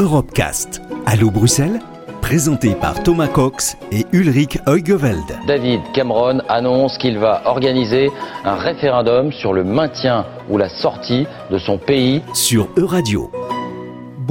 [0.00, 0.80] Europecast.
[1.04, 1.78] Allô Bruxelles?
[2.22, 5.38] Présenté par Thomas Cox et Ulrich Heugeveld.
[5.46, 8.10] David Cameron annonce qu'il va organiser
[8.46, 13.30] un référendum sur le maintien ou la sortie de son pays sur Euradio.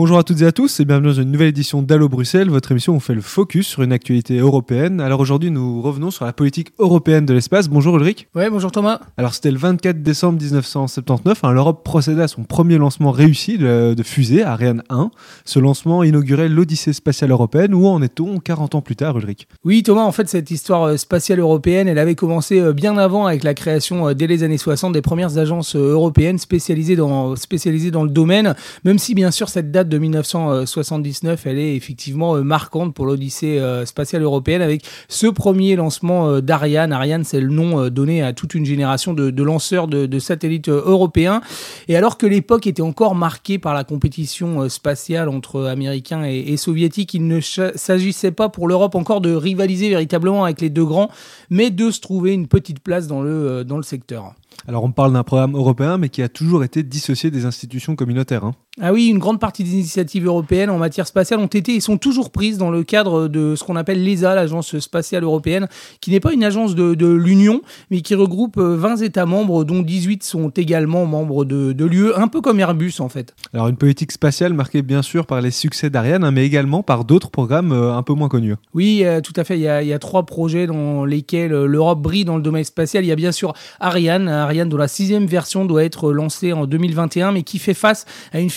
[0.00, 2.70] Bonjour à toutes et à tous et bienvenue dans une nouvelle édition d'Allo Bruxelles, votre
[2.70, 5.00] émission où on fait le focus sur une actualité européenne.
[5.00, 7.68] Alors aujourd'hui nous revenons sur la politique européenne de l'espace.
[7.68, 8.28] Bonjour Ulrich.
[8.32, 9.00] Ouais, bonjour Thomas.
[9.16, 13.94] Alors c'était le 24 décembre 1979, hein, l'Europe procédait à son premier lancement réussi de,
[13.94, 15.10] de, fusée Ariane 1.
[15.44, 17.74] Ce lancement inaugurait l'Odyssée spatiale européenne.
[17.74, 19.48] Où en est-on 40 ans plus tard Ulrich?
[19.64, 23.26] Oui Thomas, en fait cette histoire euh, spatiale européenne, elle avait commencé euh, bien avant
[23.26, 27.90] avec la création euh, dès les années 60 des premières agences européennes spécialisées dans, spécialisées
[27.90, 28.54] dans le domaine,
[28.84, 33.58] même si bien sûr cette date de 1979, elle est effectivement euh, marquante pour l'Odyssée
[33.58, 36.92] euh, spatiale européenne avec ce premier lancement euh, d'Ariane.
[36.92, 41.40] Ariane, c'est le nom donné à toute une génération de, lanceurs de, satellites européens.
[41.88, 47.14] Et alors que l'époque était encore marquée par la compétition spatiale entre Américains et, Soviétiques,
[47.14, 51.10] il ne s'agissait pas pour l'Europe encore de rivaliser véritablement avec les deux grands,
[51.50, 54.34] mais de se trouver une petite place dans le, dans le secteur.
[54.66, 58.44] Alors on parle d'un programme européen, mais qui a toujours été dissocié des institutions communautaires.
[58.44, 58.54] Hein.
[58.80, 61.98] Ah oui, une grande partie des initiatives européennes en matière spatiale ont été et sont
[61.98, 65.68] toujours prises dans le cadre de ce qu'on appelle l'ESA, l'Agence spatiale européenne,
[66.00, 70.22] qui n'est pas une agence de, l'Union, mais qui regroupe 20 États membres, dont 18
[70.22, 73.34] sont également membres de, l'UE, un peu comme Airbus en fait.
[73.54, 77.04] Alors une politique spatiale marquée bien sûr par les succès d'Ariane, hein, mais également par
[77.04, 78.54] d'autres programmes euh, un peu moins connus.
[78.74, 79.58] Oui, euh, tout à fait.
[79.58, 83.04] Il y, a, trois projets dans lesquels euh, l'Europe brille dans le domaine spatial.
[83.04, 86.66] Il y a bien sûr Ariane, Ariane dont la sixième version doit être lancée en
[86.66, 88.50] 2021, mais qui fait face à une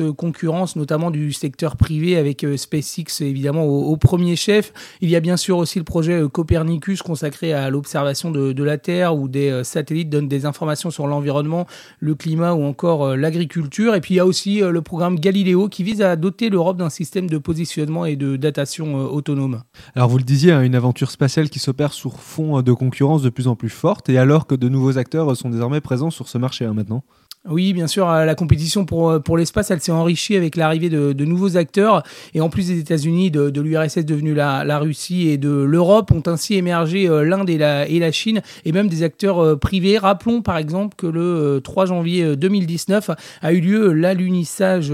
[0.00, 4.72] euh, concurrence, notamment du secteur privé avec euh, SpaceX évidemment au, premier chef.
[5.00, 8.76] Il y a bien sûr aussi le projet euh, Copernicus consacré à l'observation de, la
[8.76, 11.66] Terre où des satellites donnent des informations sur l'environnement,
[12.00, 13.94] le climat ou encore l'agriculture.
[13.94, 16.90] Et puis il y a aussi le programme Galileo qui vise à doter l'Europe d'un
[16.90, 19.62] système de positionnement et de datation autonome.
[19.94, 23.30] Alors vous le disiez, hein, une aventure spatiale qui s'opère sur fond de concurrence de
[23.30, 26.36] plus en plus forte et alors que de nouveaux acteurs sont désormais présents sur ce
[26.36, 27.04] marché hein, maintenant?
[27.50, 30.90] Oui, bien sûr, euh, la compétition pour, euh, pour l'espace, elle s'est enrichie avec l'arrivée
[30.90, 32.02] de, nouveaux acteurs.
[32.34, 36.54] Et en plus des États-Unis, de, l'URSS devenue la, Russie et de l'Europe, ont ainsi
[36.54, 39.98] émergé euh, l'Inde et la, Chine, et même des acteurs privés.
[39.98, 43.10] Rappelons par exemple que le 3 janvier 2019
[43.42, 44.92] a eu lieu l'alunissage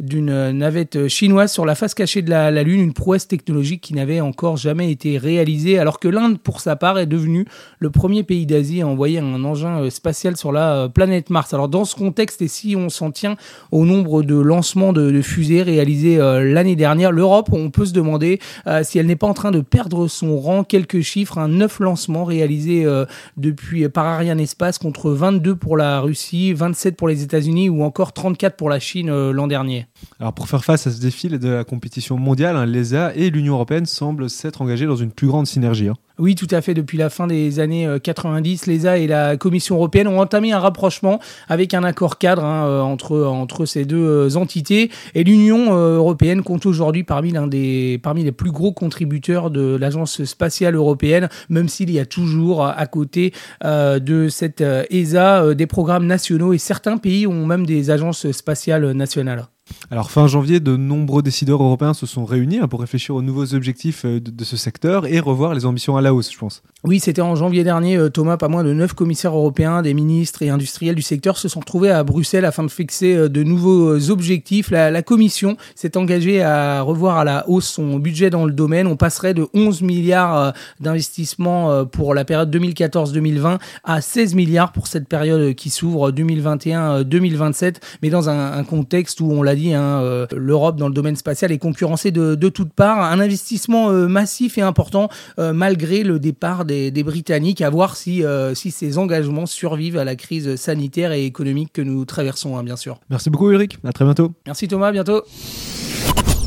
[0.00, 4.20] d'une navette chinoise sur la face cachée de la, Lune, une prouesse technologique qui n'avait
[4.20, 7.46] encore jamais été réalisée, alors que l'Inde, pour sa part, est devenue
[7.78, 11.54] le premier pays d'Asie à envoyer un engin spatial sur la planète Mars.
[11.82, 13.36] Dans ce contexte et si on s'en tient
[13.72, 18.38] au nombre de lancements de, fusées réalisés euh, l'année dernière, l'Europe, on peut se demander
[18.68, 20.62] euh, si elle n'est pas en train de perdre son rang.
[20.62, 23.04] Quelques chiffres, un 9 lancements réalisés euh,
[23.36, 28.12] depuis par Ariane Espace contre 22 pour la Russie, 27 pour les États-Unis ou encore
[28.12, 29.88] 34 pour la Chine l'an dernier.
[30.20, 33.54] Alors pour faire face à ce défi de la compétition mondiale, hein, l'ESA et l'Union
[33.54, 35.88] européenne semblent s'être engagés dans une plus grande synergie.
[36.22, 36.72] Oui, tout à fait.
[36.72, 41.18] Depuis la fin des années 90, l'ESA et la Commission européenne ont entamé un rapprochement
[41.48, 44.92] avec un accord cadre hein, euh, entre, ces deux euh, entités.
[45.16, 47.98] Et l'Union euh, européenne compte aujourd'hui parmi, les
[48.30, 53.32] plus gros contributeurs de l'Agence spatiale européenne, même s'il y a toujours à côté
[53.64, 59.51] de cette ESA des programmes nationaux et certains pays ont même des agences spatiales nationales.
[59.90, 63.54] Alors fin janvier, de nombreux décideurs européens se sont réunis hein, pour réfléchir aux nouveaux
[63.54, 66.62] objectifs euh, de, ce secteur et revoir les ambitions à la hausse, je pense.
[66.82, 70.42] Oui, c'était en janvier dernier, euh, Thomas, pas moins de neuf commissaires européens, des ministres
[70.42, 74.10] et industriels du secteur se sont retrouvés à Bruxelles afin de fixer euh, de nouveaux
[74.10, 74.70] objectifs.
[74.70, 78.86] La, Commission s'est engagée à revoir à la hausse son budget dans le domaine.
[78.86, 85.08] On passerait de 11 milliards d'investissements pour la période 2014-2020 à 16 milliards pour cette
[85.08, 90.26] période qui s'ouvre 2021-2027, mais dans un, un contexte où on l'a dit, Hein, euh,
[90.36, 93.02] l'Europe dans le domaine spatial est concurrencée de, toutes parts.
[93.02, 95.08] Un investissement euh, massif et important
[95.38, 97.60] euh, malgré le départ des, Britanniques.
[97.62, 98.22] À voir si,
[98.54, 102.76] si ces engagements survivent à la crise sanitaire et économique que nous traversons, hein, bien
[102.76, 103.00] sûr.
[103.10, 104.32] Merci beaucoup Eric, à très bientôt.
[104.46, 105.22] Merci Thomas, à bientôt.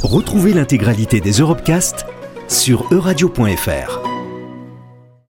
[0.01, 2.05] Retrouvez l'intégralité des Europecast
[2.47, 4.14] sur euradio.fr.